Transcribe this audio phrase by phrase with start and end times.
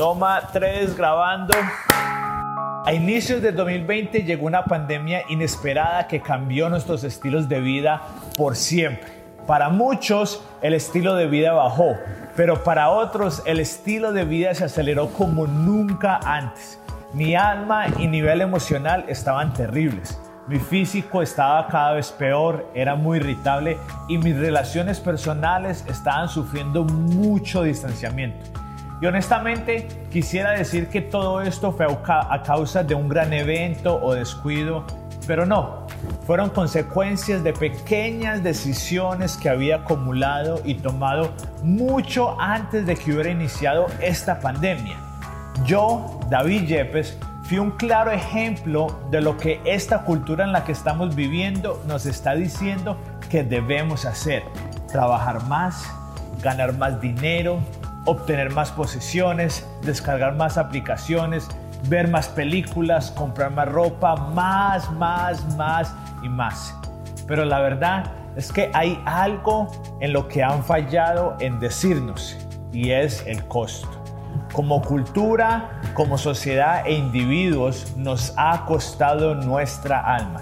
[0.00, 1.52] Toma 3 grabando.
[2.86, 8.00] A inicios de 2020 llegó una pandemia inesperada que cambió nuestros estilos de vida
[8.38, 9.12] por siempre.
[9.46, 11.98] Para muchos el estilo de vida bajó,
[12.34, 16.80] pero para otros el estilo de vida se aceleró como nunca antes.
[17.12, 20.18] Mi alma y nivel emocional estaban terribles.
[20.46, 23.76] Mi físico estaba cada vez peor, era muy irritable
[24.08, 28.60] y mis relaciones personales estaban sufriendo mucho distanciamiento.
[29.00, 34.12] Y honestamente quisiera decir que todo esto fue a causa de un gran evento o
[34.14, 34.84] descuido,
[35.26, 35.86] pero no,
[36.26, 41.30] fueron consecuencias de pequeñas decisiones que había acumulado y tomado
[41.62, 44.96] mucho antes de que hubiera iniciado esta pandemia.
[45.64, 50.72] Yo, David Yepes, fui un claro ejemplo de lo que esta cultura en la que
[50.72, 52.98] estamos viviendo nos está diciendo
[53.30, 54.42] que debemos hacer.
[54.88, 55.90] Trabajar más,
[56.42, 57.60] ganar más dinero,
[58.04, 61.48] obtener más posesiones, descargar más aplicaciones,
[61.88, 66.74] ver más películas, comprar más ropa, más, más, más y más.
[67.26, 69.68] Pero la verdad es que hay algo
[70.00, 72.36] en lo que han fallado en decirnos
[72.72, 73.88] y es el costo.
[74.52, 80.40] Como cultura, como sociedad e individuos nos ha costado nuestra alma,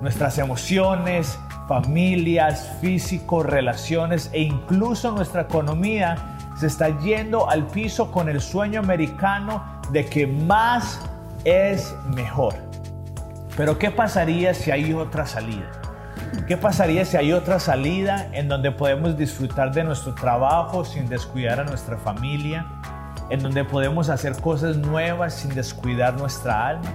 [0.00, 1.38] nuestras emociones,
[1.68, 6.16] familias, físicos, relaciones e incluso nuestra economía
[6.56, 10.98] se está yendo al piso con el sueño americano de que más
[11.44, 12.54] es mejor.
[13.56, 15.70] Pero ¿qué pasaría si hay otra salida?
[16.46, 21.60] ¿Qué pasaría si hay otra salida en donde podemos disfrutar de nuestro trabajo sin descuidar
[21.60, 22.66] a nuestra familia?
[23.30, 26.90] En donde podemos hacer cosas nuevas sin descuidar nuestra alma.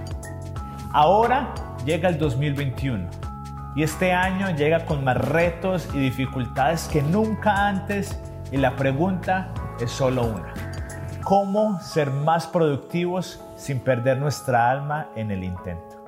[0.92, 3.33] Ahora llega el 2021
[3.74, 8.18] y este año llega con más retos y dificultades que nunca antes
[8.52, 10.54] y la pregunta es solo una.
[11.22, 16.03] ¿Cómo ser más productivos sin perder nuestra alma en el intento?